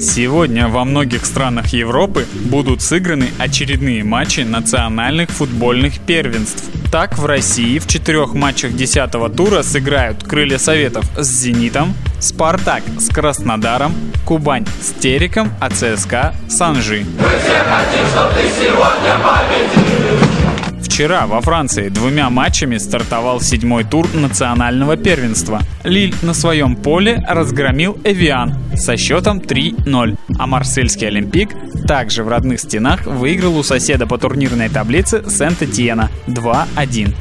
Сегодня 0.00 0.68
во 0.68 0.84
многих 0.84 1.24
странах 1.24 1.68
Европы 1.68 2.26
будут 2.46 2.82
сыграны 2.82 3.28
очередные 3.38 4.04
матчи 4.04 4.40
национальных 4.40 5.30
футбольных 5.30 6.00
первенств. 6.00 6.64
Так, 6.90 7.18
в 7.18 7.26
России 7.26 7.78
в 7.78 7.86
четырех 7.86 8.34
матчах 8.34 8.74
10 8.74 9.10
тура 9.36 9.62
сыграют 9.62 10.22
Крылья 10.24 10.58
Советов 10.58 11.04
с 11.16 11.26
«Зенитом», 11.26 11.94
«Спартак» 12.20 12.82
с 12.98 13.08
«Краснодаром», 13.08 13.94
«Кубань» 14.24 14.66
с 14.80 14.92
«Тереком», 15.00 15.50
а 15.60 15.70
ЦСКА 15.70 16.34
с 16.48 16.60
«Анжи». 16.60 17.04
Вчера 20.84 21.26
во 21.26 21.40
Франции 21.40 21.88
двумя 21.88 22.28
матчами 22.28 22.76
стартовал 22.76 23.40
седьмой 23.40 23.84
тур 23.84 24.06
национального 24.14 24.96
первенства. 24.98 25.60
Лиль 25.82 26.14
на 26.22 26.34
своем 26.34 26.76
поле 26.76 27.24
разгромил 27.26 27.98
Эвиан 28.04 28.54
со 28.76 28.96
счетом 28.98 29.38
3-0, 29.38 30.16
а 30.38 30.46
марсельский 30.46 31.08
Олимпик 31.08 31.50
также 31.88 32.22
в 32.22 32.28
родных 32.28 32.60
стенах 32.60 33.06
выиграл 33.06 33.56
у 33.56 33.62
соседа 33.62 34.06
по 34.06 34.18
турнирной 34.18 34.68
таблице 34.68 35.24
Сент-Этьена 35.28 36.10
2-1. 36.26 37.14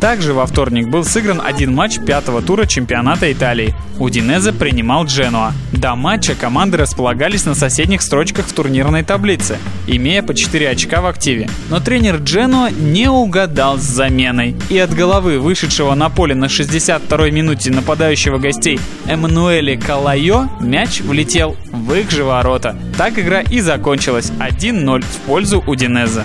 Также 0.00 0.32
во 0.32 0.46
вторник 0.46 0.88
был 0.88 1.04
сыгран 1.04 1.42
один 1.44 1.74
матч 1.74 1.98
пятого 1.98 2.40
тура 2.40 2.64
чемпионата 2.64 3.30
Италии. 3.30 3.74
Удинезе 3.98 4.54
принимал 4.54 5.04
Дженуа. 5.04 5.52
До 5.72 5.94
матча 5.94 6.34
команды 6.34 6.78
располагались 6.78 7.44
на 7.44 7.54
соседних 7.54 8.00
строчках 8.00 8.46
в 8.46 8.52
турнирной 8.54 9.02
таблице, 9.02 9.58
имея 9.86 10.22
по 10.22 10.32
4 10.32 10.70
очка 10.70 11.02
в 11.02 11.06
активе. 11.06 11.50
Но 11.68 11.80
тренер 11.80 12.16
Дженуа 12.16 12.70
не 12.70 13.10
угадал 13.10 13.76
с 13.76 13.82
заменой. 13.82 14.56
И 14.70 14.78
от 14.78 14.94
головы 14.94 15.38
вышедшего 15.38 15.94
на 15.94 16.08
поле 16.08 16.34
на 16.34 16.46
62-й 16.46 17.30
минуте 17.30 17.70
нападающего 17.70 18.38
гостей 18.38 18.80
Эммануэле 19.06 19.76
Калайо 19.76 20.48
мяч 20.60 21.02
влетел 21.02 21.56
в 21.70 21.92
их 21.92 22.10
же 22.10 22.24
ворота. 22.24 22.74
Так 22.96 23.18
игра 23.18 23.42
и 23.42 23.60
закончилась 23.60 24.32
1-0 24.38 25.02
в 25.02 25.16
пользу 25.26 25.62
Удинезе. 25.66 26.24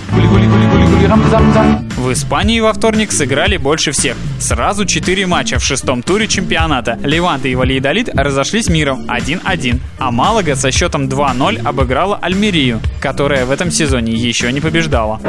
В 1.96 2.12
Испании 2.12 2.60
во 2.60 2.74
вторник 2.74 3.10
сыграли 3.10 3.56
больше 3.56 3.92
всех. 3.92 4.16
Сразу 4.38 4.84
4 4.84 5.26
матча 5.26 5.58
в 5.58 5.64
шестом 5.64 6.02
туре 6.02 6.28
чемпионата. 6.28 6.98
Левант 7.02 7.46
и 7.46 7.54
Валиедолит 7.54 8.10
разошлись 8.14 8.68
миром 8.68 9.06
1-1, 9.08 9.80
а 9.98 10.10
Малага 10.10 10.56
со 10.56 10.70
счетом 10.70 11.08
2-0 11.08 11.66
обыграла 11.66 12.18
Альмерию, 12.20 12.80
которая 13.00 13.46
в 13.46 13.50
этом 13.50 13.70
сезоне 13.70 14.12
еще 14.12 14.52
не 14.52 14.60
побеждала. 14.60 15.20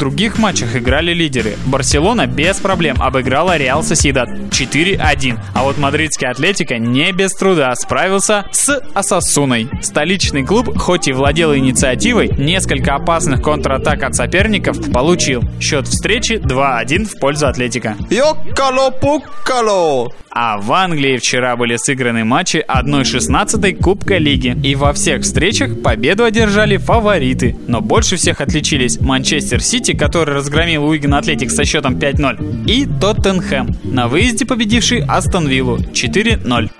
Других 0.00 0.38
матчах 0.38 0.74
играли 0.74 1.12
лидеры. 1.12 1.56
Барселона 1.66 2.26
без 2.26 2.56
проблем 2.56 3.00
обыграла 3.00 3.56
Реал 3.56 3.84
Соседат 3.84 4.28
4-1. 4.28 5.38
А 5.54 5.62
вот 5.62 5.78
мадридский 5.78 6.26
Атлетика 6.26 6.78
не 6.78 7.12
без 7.12 7.32
труда 7.34 7.74
справился 7.76 8.46
с 8.50 8.80
Асасуной. 8.94 9.68
Столичный 9.82 10.44
клуб, 10.44 10.76
хоть 10.78 11.06
и 11.06 11.12
владел 11.12 11.54
инициативой, 11.54 12.30
несколько 12.36 12.94
опасных 12.94 13.42
контратак 13.42 14.02
от 14.02 14.16
соперников 14.16 14.90
получил. 14.90 15.42
Счет 15.60 15.86
встречи 15.86 16.32
2-1 16.32 17.04
в 17.04 17.20
пользу 17.20 17.46
Атлетика. 17.46 17.96
Йоккало-пуккало! 18.08 20.08
А 20.32 20.58
в 20.58 20.72
Англии 20.72 21.16
вчера 21.16 21.56
были 21.56 21.76
сыграны 21.76 22.24
матчи 22.24 22.64
1-16 22.66 23.82
Кубка 23.82 24.18
Лиги. 24.18 24.56
И 24.62 24.76
во 24.76 24.92
всех 24.92 25.22
встречах 25.22 25.82
победу 25.82 26.24
одержали 26.24 26.76
фавориты. 26.76 27.56
Но 27.66 27.80
больше 27.80 28.16
всех 28.16 28.40
отличились 28.40 29.00
Манчестер 29.00 29.60
Сити, 29.60 29.89
который 29.94 30.34
разгромил 30.34 30.84
Уиген 30.84 31.14
Атлетик 31.14 31.50
со 31.50 31.64
счетом 31.64 31.96
5-0, 31.96 32.66
и 32.66 32.86
Тоттенхэм, 32.86 33.76
на 33.84 34.08
выезде 34.08 34.46
победивший 34.46 35.04
Астон 35.06 35.46
Виллу 35.46 35.78
4-0. 35.78 36.70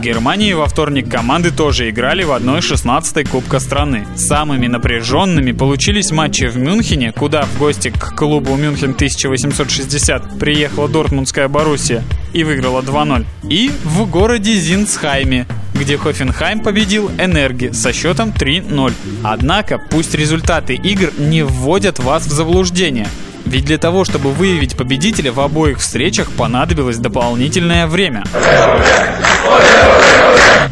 В 0.00 0.02
Германии 0.02 0.54
во 0.54 0.64
вторник 0.64 1.10
команды 1.10 1.50
тоже 1.50 1.90
играли 1.90 2.22
в 2.24 2.30
1-16 2.30 3.28
Кубка 3.28 3.58
страны. 3.58 4.06
Самыми 4.16 4.66
напряженными 4.66 5.52
получились 5.52 6.10
матчи 6.10 6.44
в 6.44 6.56
Мюнхене, 6.56 7.12
куда 7.12 7.42
в 7.42 7.58
гости 7.58 7.90
к 7.90 8.16
клубу 8.16 8.56
Мюнхен 8.56 8.92
1860 8.92 10.38
приехала 10.38 10.88
Дортмундская 10.88 11.48
Боруссия 11.48 12.02
и 12.32 12.44
выиграла 12.44 12.80
2-0. 12.80 13.26
И 13.50 13.70
в 13.84 14.08
городе 14.08 14.54
Зинцхайме, 14.54 15.46
где 15.80 15.96
Хофенхайм 15.96 16.60
победил 16.60 17.10
Энерги 17.18 17.72
со 17.72 17.92
счетом 17.92 18.30
3-0. 18.30 18.92
Однако, 19.24 19.78
пусть 19.78 20.14
результаты 20.14 20.74
игр 20.74 21.10
не 21.16 21.42
вводят 21.42 21.98
вас 21.98 22.26
в 22.26 22.30
заблуждение. 22.30 23.08
Ведь 23.46 23.64
для 23.64 23.78
того, 23.78 24.04
чтобы 24.04 24.30
выявить 24.30 24.76
победителя 24.76 25.32
в 25.32 25.40
обоих 25.40 25.78
встречах 25.78 26.30
понадобилось 26.32 26.98
дополнительное 26.98 27.86
время. 27.86 28.24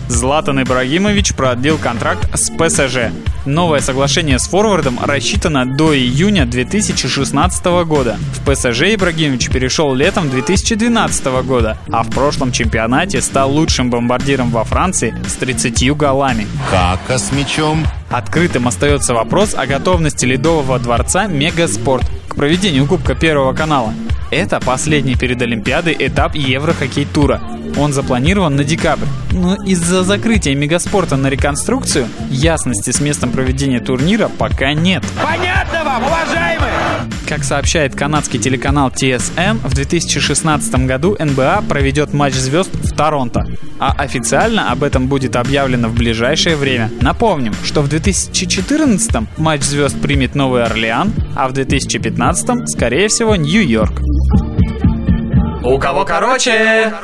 Златан 0.09 0.63
Ибрагимович 0.63 1.35
продлил 1.35 1.79
контракт 1.79 2.29
с 2.35 2.51
ПСЖ. 2.51 3.13
Новое 3.45 3.81
соглашение 3.81 4.39
с 4.39 4.49
форвардом 4.49 4.99
рассчитано 5.03 5.65
до 5.65 5.97
июня 5.97 6.45
2016 6.45 7.65
года. 7.87 8.17
В 8.35 8.51
ПСЖ 8.51 8.95
Ибрагимович 8.95 9.49
перешел 9.49 9.95
летом 9.95 10.29
2012 10.29 11.27
года, 11.45 11.79
а 11.91 12.03
в 12.03 12.11
прошлом 12.11 12.53
чемпионате 12.53 13.21
стал 13.21 13.53
лучшим 13.53 13.91
бомбардиром 13.91 14.51
во 14.51 14.65
Франции 14.65 15.15
с 15.27 15.35
30 15.35 15.97
голами. 15.97 16.47
Кака 16.71 17.19
с 17.19 17.31
мячом. 17.33 17.87
Открытым 18.11 18.67
остается 18.67 19.15
вопрос 19.15 19.55
о 19.55 19.67
готовности 19.67 20.25
Ледового 20.25 20.79
дворца 20.79 21.27
Мегаспорт 21.27 22.05
к 22.29 22.35
проведению 22.35 22.87
Кубка 22.87 23.15
Первого 23.15 23.53
канала. 23.53 23.93
Это 24.31 24.61
последний 24.61 25.17
перед 25.17 25.41
Олимпиадой 25.41 25.97
этап 25.99 26.35
Еврохоккей-тура. 26.35 27.41
Он 27.79 27.93
запланирован 27.93 28.57
на 28.57 28.65
декабрь. 28.65 29.07
Но 29.33 29.55
из-за 29.55 30.03
закрытия 30.03 30.55
Мегаспорта 30.55 31.17
на 31.17 31.29
реконструкцию 31.29 32.07
ясности 32.29 32.91
с 32.91 33.01
местом 33.01 33.31
проведения 33.31 33.81
турнира 33.81 34.29
пока 34.29 34.75
нет. 34.75 35.05
Понятно 35.23 35.85
вам, 35.85 36.03
уважаемые? 36.05 36.48
Как 37.29 37.45
сообщает 37.45 37.95
канадский 37.95 38.39
телеканал 38.39 38.89
TSN, 38.89 39.59
в 39.59 39.75
2016 39.75 40.87
году 40.87 41.15
НБА 41.19 41.63
проведет 41.69 42.15
матч 42.15 42.33
звезд 42.33 42.71
в 42.73 42.97
Торонто. 42.97 43.45
А 43.79 43.93
официально 43.93 44.73
об 44.73 44.83
этом 44.83 45.09
будет 45.09 45.37
объявлено 45.37 45.89
в 45.89 45.95
ближайшее 45.95 46.57
время. 46.57 46.91
Напомним, 47.03 47.53
что 47.65 47.83
в 47.83 47.89
2014 47.89 49.29
матч 49.37 49.61
звезд 49.61 50.01
примет 50.01 50.35
Новый 50.35 50.65
Орлеан, 50.65 51.13
а 51.37 51.49
в 51.49 51.53
2015 51.53 52.67
скорее 52.67 53.09
всего 53.09 53.37
Нью-Йорк. 53.37 54.01
У 55.65 55.79
кого 55.79 56.07
короче? 56.07 56.95